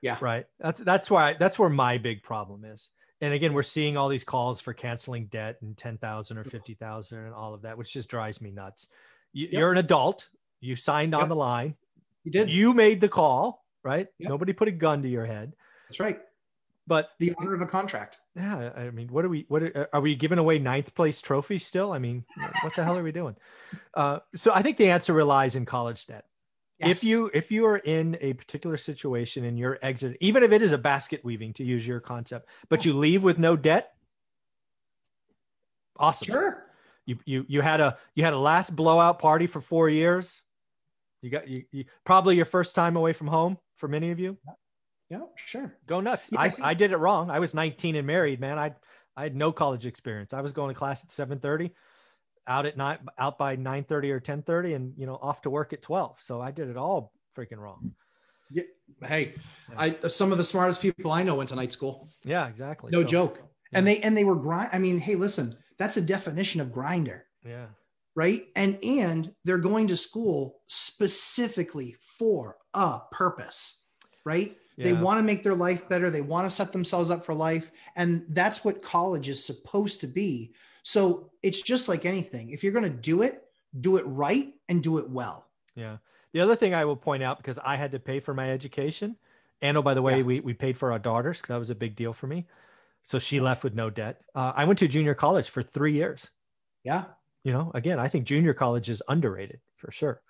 [0.00, 0.18] Yeah.
[0.20, 0.46] Right.
[0.58, 2.90] That's that's why that's where my big problem is.
[3.20, 7.34] And again, we're seeing all these calls for canceling debt and 10,000 or 50,000 and
[7.34, 8.86] all of that, which just drives me nuts.
[9.32, 10.28] You, are an adult.
[10.60, 11.74] You signed on the line.
[12.22, 12.48] You did.
[12.48, 14.06] You made the call right?
[14.18, 14.28] Yep.
[14.28, 15.52] Nobody put a gun to your head.
[15.88, 16.18] That's right.
[16.86, 18.16] But the honor of a contract.
[18.34, 19.44] Yeah, I mean, what are we?
[19.48, 21.92] What are, are we giving away ninth place trophies still?
[21.92, 22.24] I mean,
[22.62, 23.36] what the hell are we doing?
[23.92, 26.24] Uh, so I think the answer relies in college debt.
[26.78, 27.02] Yes.
[27.02, 30.62] If you if you are in a particular situation and you're exit, even if it
[30.62, 33.94] is a basket weaving to use your concept, but you leave with no debt,
[35.96, 36.26] awesome.
[36.26, 36.64] Sure.
[37.04, 40.42] You you you had a you had a last blowout party for four years.
[41.22, 44.36] You got you, you probably your first time away from home for many of you?
[45.10, 45.74] Yeah, sure.
[45.86, 46.30] Go nuts.
[46.32, 47.30] Yeah, I, I, think- I, did it wrong.
[47.30, 48.58] I was 19 and married, man.
[48.58, 48.72] I
[49.16, 50.32] I had no college experience.
[50.32, 51.72] I was going to class at 7:30,
[52.46, 55.82] out at night, out by 9:30 or 10:30, and you know off to work at
[55.82, 56.20] 12.
[56.20, 57.94] So I did it all freaking wrong.
[58.50, 58.62] Yeah.
[59.04, 59.34] Hey.
[59.76, 62.08] I some of the smartest people I know went to night school.
[62.24, 62.90] Yeah, exactly.
[62.92, 63.40] No so, joke.
[63.72, 63.78] Yeah.
[63.78, 64.70] And they and they were grind.
[64.72, 67.26] I mean, hey, listen, that's a definition of grinder.
[67.44, 67.66] Yeah.
[68.18, 68.48] Right.
[68.56, 73.84] And and they're going to school specifically for a purpose,
[74.24, 74.56] right?
[74.76, 74.86] Yeah.
[74.86, 76.10] They want to make their life better.
[76.10, 77.70] They want to set themselves up for life.
[77.94, 80.52] And that's what college is supposed to be.
[80.82, 82.50] So it's just like anything.
[82.50, 83.44] If you're going to do it,
[83.80, 85.46] do it right and do it well.
[85.76, 85.98] Yeah.
[86.32, 89.14] The other thing I will point out, because I had to pay for my education,
[89.62, 90.24] and oh, by the way, yeah.
[90.24, 92.48] we, we paid for our daughters because that was a big deal for me.
[93.02, 94.22] So she left with no debt.
[94.34, 96.30] Uh, I went to junior college for three years.
[96.82, 97.04] Yeah.
[97.44, 100.20] You know, again, I think junior college is underrated for sure.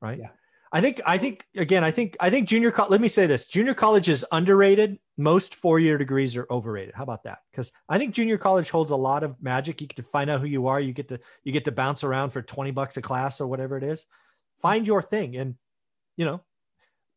[0.00, 0.18] Right.
[0.18, 0.30] Yeah.
[0.70, 2.90] I think I think again I think I think junior college.
[2.90, 4.98] Let me say this: junior college is underrated.
[5.16, 6.94] Most four-year degrees are overrated.
[6.94, 7.38] How about that?
[7.50, 9.80] Because I think junior college holds a lot of magic.
[9.80, 10.78] You get to find out who you are.
[10.78, 13.78] You get to you get to bounce around for twenty bucks a class or whatever
[13.78, 14.04] it is.
[14.60, 15.54] Find your thing, and
[16.18, 16.42] you know,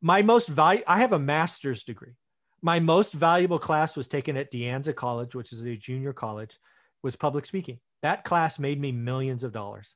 [0.01, 0.84] my most value.
[0.88, 2.13] I have a master's degree.
[2.62, 6.58] My most valuable class was taken at De Anza College, which is a junior college,
[7.04, 7.80] was public speaking.
[8.01, 9.95] That class made me millions of dollars.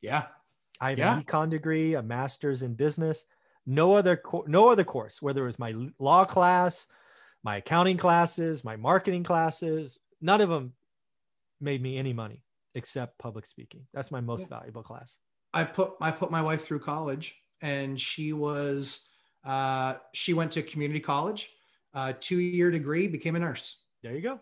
[0.00, 0.26] Yeah,
[0.80, 1.16] I have yeah.
[1.16, 3.24] an econ degree, a master's in business.
[3.66, 6.86] No other co- no other course, whether it was my law class,
[7.44, 10.72] my accounting classes, my marketing classes, none of them
[11.60, 12.42] made me any money
[12.74, 13.86] except public speaking.
[13.92, 14.58] That's my most yeah.
[14.58, 15.16] valuable class.
[15.54, 19.06] I put I put my wife through college, and she was
[19.44, 21.50] uh, she went to community college,
[21.94, 23.84] uh, two year degree, became a nurse.
[24.02, 24.40] There you go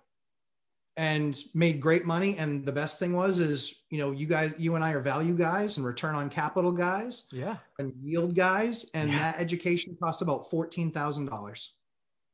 [1.01, 2.37] and made great money.
[2.37, 5.35] And the best thing was, is, you know, you guys, you and I are value
[5.35, 7.57] guys and return on capital guys Yeah.
[7.79, 8.85] and yield guys.
[8.93, 9.19] And Yeah.
[9.33, 11.71] that education cost about $14,000,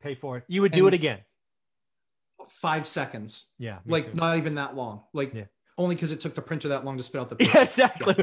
[0.03, 0.45] Pay for it.
[0.49, 1.21] You would do And- it again.
[2.49, 3.79] five seconds, Yeah.
[3.87, 4.17] like too.
[4.17, 5.45] not even that long, like Yeah.
[5.79, 8.17] only because it took the printer that long to spit out the Yeah, exactly.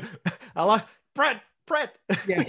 [0.56, 1.42] I like Brett.
[1.68, 1.96] Brett.
[2.28, 2.44] yeah.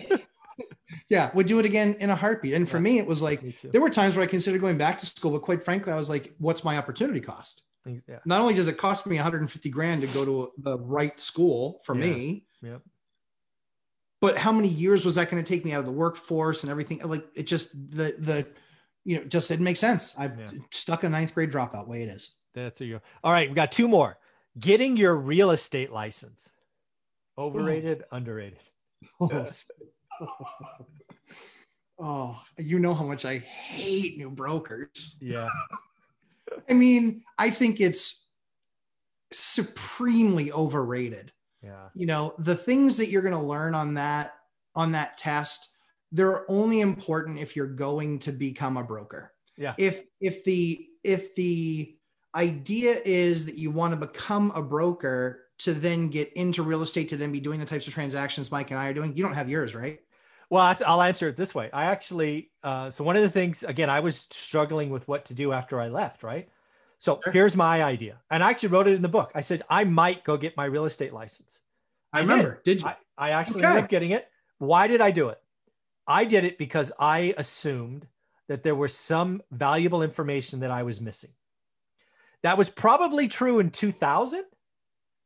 [1.09, 2.54] yeah, would do it again in a heartbeat.
[2.54, 2.83] And for Yeah.
[2.83, 5.30] me, it was like Me there were times where I considered going back to school,
[5.30, 7.62] but quite frankly, I was like, what's my opportunity cost?
[7.87, 8.18] Yeah.
[8.25, 11.94] Not only does it cost me 150 grand to go to the right school for
[11.94, 12.07] Yeah.
[12.07, 12.47] me,
[14.20, 16.70] but how many years was that going to take me out of the workforce and
[16.70, 17.01] everything?
[17.05, 18.47] Like it just the the
[19.05, 20.14] you know just didn't make sense.
[20.18, 20.51] I Yeah.
[20.73, 22.37] stuck a ninth grade dropout way it is.
[22.55, 23.01] That's a go.
[23.23, 24.18] All right, we got two more.
[24.59, 26.49] Getting your real estate license.
[27.37, 28.16] Overrated, oh.
[28.16, 28.61] underrated.
[29.20, 29.47] Oh,
[31.99, 35.16] oh, you know how much I hate new brokers.
[35.20, 35.49] Yeah.
[36.68, 38.26] I mean, I think it's
[39.32, 41.32] supremely overrated.
[41.62, 41.88] Yeah.
[41.94, 44.34] You know, the things that you're going to learn on that
[44.74, 45.70] on that test,
[46.12, 49.32] they're only important if you're going to become a broker.
[49.56, 49.74] Yeah.
[49.78, 51.96] If if the if the
[52.34, 57.08] idea is that you want to become a broker to then get into real estate
[57.10, 59.34] to then be doing the types of transactions Mike and I are doing, you don't
[59.34, 60.00] have yours, right?
[60.54, 61.68] Well, I I'll answer it this way.
[61.72, 65.34] I actually, uh, so one of the things, again, I was struggling with what to
[65.34, 66.48] do after I left, right?
[67.00, 67.32] So Sure.
[67.32, 68.20] here's my idea.
[68.30, 69.32] And I actually wrote it in the book.
[69.34, 71.58] I said, I might go get my real estate license.
[72.12, 72.30] I did.
[72.30, 72.60] remember.
[72.64, 72.86] Did, you?
[72.86, 73.68] I, I actually Okay.
[73.70, 74.28] ended up getting it.
[74.58, 75.42] Why did I do it?
[76.06, 78.06] I did it because I assumed
[78.46, 81.30] that there was some valuable information that I was missing.
[82.44, 84.44] That was probably true in 2000.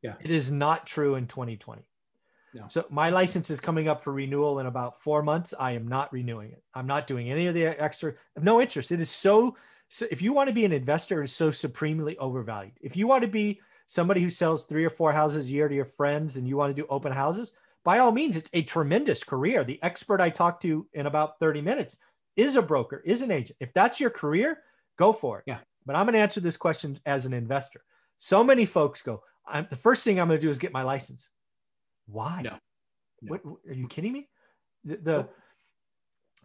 [0.01, 0.15] Yeah.
[0.21, 1.83] It is not true in 2020.
[2.53, 2.65] No.
[2.67, 5.53] So my license is coming up for renewal in about four months.
[5.59, 6.63] I am not renewing it.
[6.73, 8.11] I'm not doing any of the extra.
[8.11, 8.91] I have no interest.
[8.91, 9.55] It is so.
[9.89, 12.73] So if you want to be an investor, it's so supremely overvalued.
[12.81, 15.73] If you want to be somebody who sells three or four houses a year to
[15.73, 19.23] your friends and you want to do open houses, by all means, it's a tremendous
[19.23, 19.63] career.
[19.63, 21.97] The expert I talked to in about 30 minutes
[22.35, 23.57] is a broker, is an agent.
[23.59, 24.59] If that's your career,
[24.97, 25.45] go for it.
[25.47, 25.59] Yeah.
[25.85, 27.81] But I'm going to answer this question as an investor.
[28.19, 30.83] So many folks go, I'm, the first thing I'm going to do is get my
[30.83, 31.29] license.
[32.11, 32.41] Why?
[32.43, 32.57] No.
[33.21, 33.31] No.
[33.31, 34.27] What, are you kidding me?
[34.85, 35.29] The, the.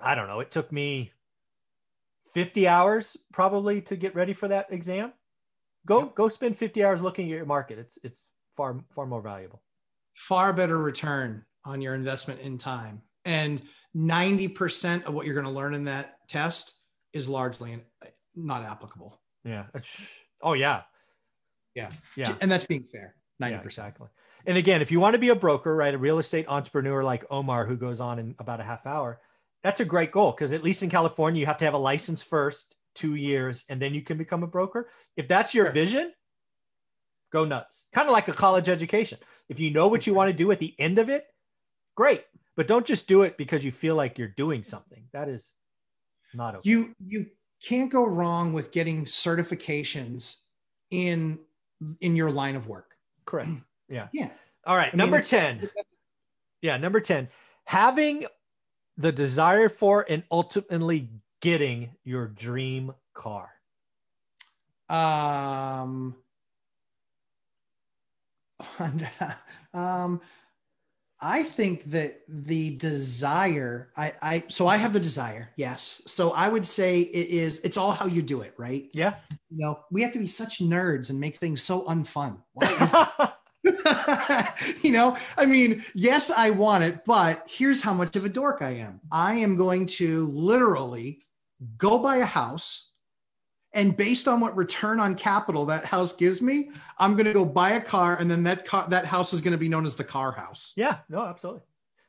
[0.00, 0.40] I don't know.
[0.40, 1.12] It took me
[2.35, 5.12] 50 hours probably to get ready for that exam.
[5.87, 7.79] Go go spend 50 hours looking at your market.
[7.79, 9.62] It's it's far far more valuable.
[10.14, 13.03] far better return on your investment in time.
[13.24, 13.62] And
[13.96, 16.74] 90% of what you're going to learn in that test
[17.12, 17.79] is largely
[18.35, 19.20] not applicable.
[19.44, 19.66] Yeah.
[20.42, 20.83] Oh yeah.
[21.74, 21.90] Yeah.
[22.16, 22.35] Yeah.
[22.40, 23.14] And that's being fair.
[23.42, 23.50] 90%.
[23.50, 24.08] Yeah, exactly.
[24.46, 27.24] And again, if you want to be a broker, right, a real estate entrepreneur like
[27.30, 29.20] Omar, who goes on in about a half hour,
[29.62, 32.22] that's a great goal because at least in California, you have to have a license
[32.22, 34.90] first, two years, and then you can become a broker.
[35.16, 35.72] If that's your Sure.
[35.72, 36.12] vision,
[37.32, 37.86] go nuts.
[37.92, 39.18] Kind of like a college education.
[39.48, 41.26] If you know what you want to do at the end of it,
[41.96, 42.24] great.
[42.56, 45.08] But don't just do it because you feel like you're doing something.
[45.12, 45.52] That is
[46.34, 46.70] not okay.
[46.70, 47.26] You you
[47.62, 50.36] can't go wrong with getting certifications
[50.90, 51.40] in
[52.00, 52.93] in your line of work.
[53.24, 53.50] Correct.
[53.88, 54.08] Yeah.
[54.12, 54.30] Yeah.
[54.66, 54.90] All right.
[54.92, 55.70] I number it's- 10.
[56.62, 56.76] Yeah.
[56.76, 57.28] Number 10.
[57.64, 58.26] Having
[58.96, 61.08] the desire for and ultimately
[61.40, 63.50] getting your dream car.
[64.88, 66.14] Um,
[69.74, 70.20] um,
[71.26, 76.02] I think that the desire, I, I, so I have the desire, yes.
[76.06, 78.90] So I would say it is, it's all how you do it, right?
[78.92, 79.14] Yeah.
[79.48, 82.42] You know, we have to be such nerds and make things so unfun.
[82.52, 82.94] Why is
[84.82, 88.60] you know, I mean, yes, I want it, but here's how much of a dork
[88.60, 89.00] I am.
[89.10, 91.22] I am going to literally
[91.78, 92.90] go buy a house.
[93.74, 97.44] And based on what return on capital that house gives me, I'm going to go
[97.44, 99.96] buy a car, and then that car, that house is going to be known as
[99.96, 100.72] the car house.
[100.76, 100.98] yeah.
[101.08, 101.62] No, absolutely.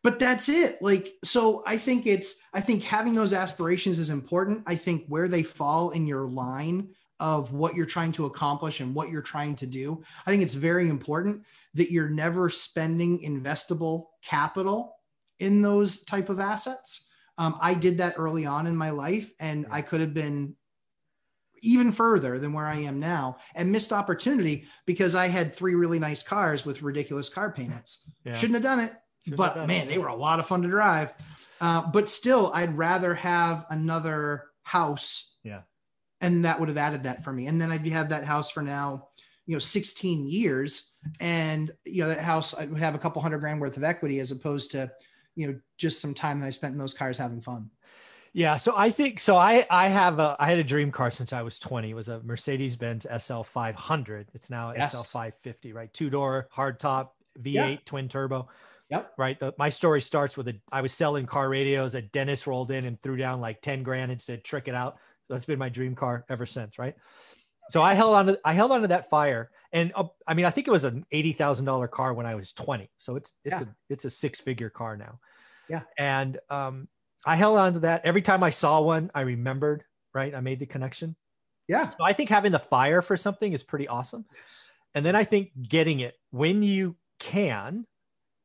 [0.04, 0.80] But that's it.
[0.84, 4.64] Like, so I think it's, I think having those aspirations is important.
[4.68, 8.94] I think where they fall in your line of what you're trying to accomplish and
[8.94, 11.44] what you're trying to do, I think it's very important
[11.74, 14.96] that you're never spending investable capital
[15.40, 17.08] in those type of assets.
[17.40, 20.56] Um, I did that early on in my life, and I could have been
[21.66, 26.00] even further than where I am now and missed opportunity because I had three really
[26.00, 28.10] nice cars with ridiculous car payments.
[28.24, 28.34] Yeah.
[28.36, 28.94] Shouldn't have done it
[29.24, 29.68] Shouldn't but done it.
[29.68, 31.14] man, they were a lot of fun to drive.
[31.60, 35.36] Uh, but still, I'd rather have another house.
[35.44, 35.62] Yeah.
[36.22, 37.48] And that would have added that for me.
[37.48, 39.10] And then I'd have that house for now,
[39.46, 40.92] you know, 16 years.
[41.20, 44.20] And, you know, that house, I would have a couple hundred grand worth of equity
[44.20, 44.92] as opposed to,
[45.36, 47.70] you know, just some time that I spent in those cars having fun.
[48.38, 49.38] Yeah, so I think so.
[49.38, 51.90] I I have a I had a dream car since I was 20.
[51.90, 54.28] It was a Mercedes Benz SL 500.
[54.34, 54.92] It's now Yes.
[54.92, 55.92] SL 550, right?
[55.94, 57.76] Two door, hard top, V8 Yeah.
[57.86, 58.50] twin turbo.
[58.90, 59.14] Yep.
[59.18, 59.40] Right.
[59.40, 61.96] The, my story starts with a I was selling car radios.
[61.96, 64.98] A dentist rolled in and threw down like 10 grand and said, "Trick it out."
[65.28, 66.78] So that's been my dream car ever since.
[66.78, 66.96] Right.
[67.70, 70.46] So I held on to I held on to that fire, and uh, I mean
[70.46, 72.92] I think it was an eighty thousand dollar car when I was 20.
[72.98, 73.68] So it's it's Yeah.
[73.68, 75.20] a it's a six figure car now.
[75.70, 75.82] Yeah.
[75.98, 76.90] And um,
[77.26, 78.06] I held on to that.
[78.06, 80.34] Every time I saw one, I remembered, right?
[80.34, 81.16] I made the connection.
[81.68, 81.90] Yeah.
[81.90, 84.26] So I think having the fire for something is pretty awesome.
[84.94, 87.86] And then I think getting it when you can,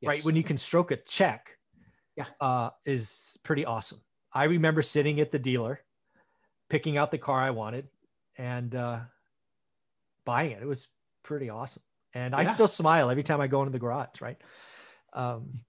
[0.02, 0.24] right?
[0.24, 1.50] When you can stroke a check,
[2.16, 2.24] Yeah.
[2.40, 4.00] uh, is pretty awesome.
[4.32, 5.80] I remember sitting at the dealer,
[6.68, 7.88] picking out the car I wanted
[8.38, 9.00] and uh,
[10.24, 10.62] buying it.
[10.62, 10.88] It was
[11.22, 11.82] pretty awesome.
[12.14, 14.38] And I still smile every time I go into the garage, right?
[15.12, 15.60] Um,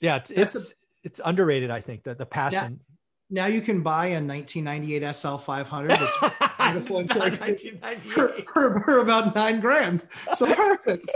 [0.00, 1.70] yeah, it's, it's, it's underrated.
[1.70, 2.80] I think that the passion.
[3.32, 6.18] Now you can buy a 1998 SL 500 that's
[6.72, 7.78] Beautiful It's not interior.
[7.78, 8.48] 1998.
[8.48, 10.04] for, for about nine grand.
[10.32, 11.08] So perfect.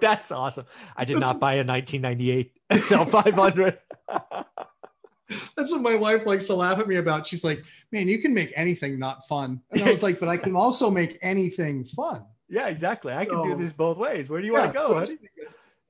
[0.00, 0.66] That's awesome.
[0.96, 2.52] I did That's- not buy a 1998
[2.82, 3.78] SL 500.
[5.56, 7.26] That's what my wife likes to laugh at me about.
[7.26, 10.36] She's like, "Man, you can make anything not fun." And I was like, "But I
[10.36, 13.12] can also make anything fun." yeah, exactly.
[13.12, 14.28] I can do this both ways.
[14.28, 15.02] Where do you Yeah, want to go?
[15.04, 15.16] so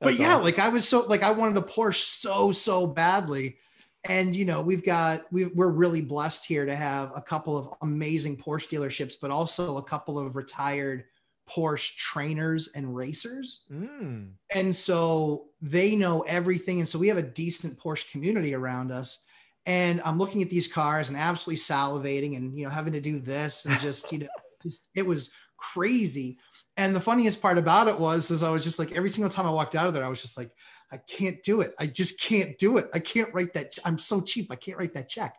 [0.01, 0.45] but yeah, awesome.
[0.45, 3.57] like I was so like I wanted a Porsche so so badly,
[4.09, 7.75] and you know we've got we we're really blessed here to have a couple of
[7.83, 11.05] amazing Porsche dealerships, but also a couple of retired
[11.49, 14.33] Porsche trainers and racers, Mm.
[14.51, 19.25] and so they know everything, and so we have a decent Porsche community around us.
[19.65, 23.19] And I'm looking at these cars and absolutely salivating, and you know having to do
[23.19, 24.29] this and just you know
[24.63, 26.39] just it was crazy.
[26.77, 29.47] And the funniest part about it was, is I was just like, every single time
[29.47, 30.51] I walked out of there, I was just like,
[30.93, 31.75] I can't do it.
[31.79, 32.89] I just can't do it.
[32.95, 33.75] I can't write that.
[33.85, 34.53] I'm so cheap.
[34.53, 35.37] I can't write that check.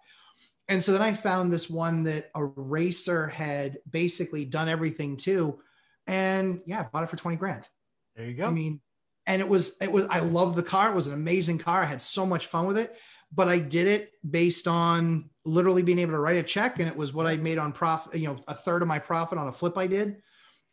[0.67, 5.59] And so then I found this one that a racer had basically done everything to.
[6.07, 7.67] And yeah, bought it for 20 grand.
[8.15, 8.45] There you go.
[8.45, 8.81] I mean,
[9.25, 10.91] and it was, it was, I loved the car.
[10.91, 11.83] It was an amazing car.
[11.83, 12.97] I had so much fun with it,
[13.31, 16.79] but I did it based on literally being able to write a check.
[16.79, 19.37] And it was what I made on profit, you know, a third of my profit
[19.37, 20.17] on a flip I did.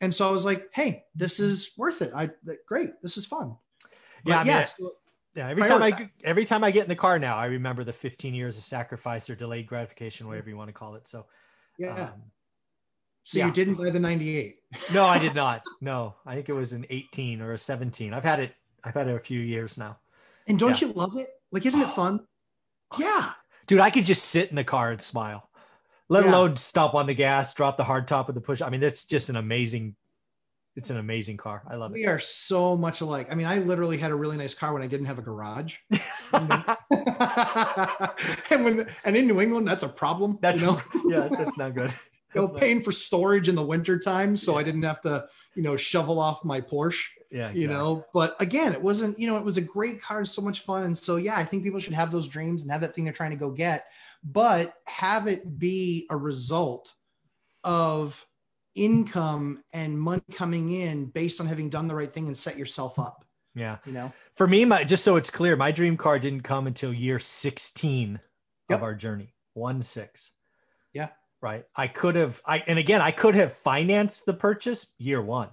[0.00, 2.12] And so I was like, Hey, this is worth it.
[2.14, 2.30] I
[2.66, 2.90] great.
[3.02, 3.56] This is fun.
[4.26, 4.90] Yeah, I mean, yeah, so-
[5.34, 5.48] yeah.
[5.48, 8.34] Every time I every time I get in the car now, I remember the 15
[8.34, 11.08] years of sacrifice or delayed gratification, whatever you want to call it.
[11.08, 11.26] So,
[11.78, 12.04] yeah.
[12.04, 12.22] um,
[13.24, 13.46] so yeah.
[13.46, 14.56] you didn't buy the 98.
[14.92, 15.62] no, I did not.
[15.80, 18.12] No, I think it was an 18 or a 17.
[18.14, 18.54] I've had it.
[18.82, 19.98] I've had it a few years now.
[20.46, 20.88] And don't Yeah.
[20.88, 21.28] you love it?
[21.50, 22.20] Like, isn't it fun?
[22.98, 23.32] Yeah.
[23.66, 25.48] Dude i could just sit in the car and smile
[26.08, 26.30] let Yeah.
[26.30, 29.04] alone stomp on the gas drop the hard top with the push i mean that's
[29.04, 29.94] just an amazing
[30.76, 31.94] it's an amazing car i love it.
[31.94, 33.30] We are so much alike.
[33.30, 35.76] I mean, I literally had a really nice car when I didn't have a garage.
[36.32, 36.64] and
[38.64, 40.36] when and in New England, that's a problem.
[40.42, 41.94] that's you know, yeah that's not good
[42.34, 45.62] you know paying for storage in the winter time, so I didn't have to, you
[45.62, 47.04] know, shovel off my Porsche.
[47.34, 50.40] Yeah you know but again it wasn't you know it was a great car so
[50.40, 52.94] much fun and so yeah i think people should have those dreams and have that
[52.94, 53.86] thing they're trying to go get
[54.22, 56.94] but have it be a result
[57.64, 58.24] of
[58.74, 62.98] income and money coming in based on having done the right thing and set yourself
[62.98, 63.24] up
[63.54, 63.76] yeah.
[63.84, 64.12] you know?
[64.34, 68.20] For me my just so it's clear my dream car didn't come until year 16
[68.70, 68.78] Yep.
[68.78, 70.32] of our journey one six.
[70.94, 71.08] Yeah.
[71.42, 71.64] right?
[71.76, 75.50] I could have i and again i could have financed the purchase year one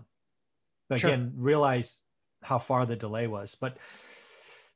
[0.92, 1.10] but Sure.
[1.10, 1.98] again realize
[2.44, 3.78] how far the delay was but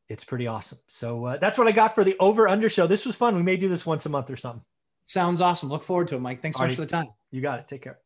[0.07, 0.77] it's pretty awesome.
[0.87, 2.85] So uh, that's what i got for the over under show.
[2.85, 3.35] This was fun.
[3.35, 4.61] We may do this once a month or something.
[5.03, 5.69] Sounds awesome.
[5.69, 6.41] Look forward to it mike.
[6.41, 7.07] Thanks so much for the time.
[7.31, 7.67] You got it.
[7.67, 7.99] Take care